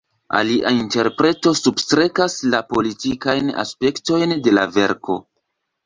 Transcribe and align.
Alia 0.37 0.71
interpreto 0.77 1.53
substrekas 1.59 2.39
la 2.55 2.63
politikajn 2.73 3.55
aspektojn 3.69 4.39
de 4.49 4.59
la 4.61 4.69
verko. 4.81 5.25